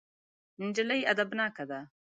نجلۍ 0.67 1.01
ادبناکه 1.11 1.65
ده. 1.69 1.79